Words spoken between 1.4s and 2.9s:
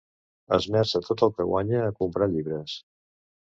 guanya a comprar llibres.